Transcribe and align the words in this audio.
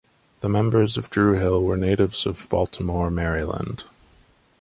The 0.39 0.49
members 0.49 0.97
of 0.97 1.11
Dru 1.11 1.33
Hill 1.33 1.61
were 1.61 1.77
natives 1.77 2.25
of 2.25 2.49
Baltimore, 2.49 3.11
Maryland. 3.11 3.83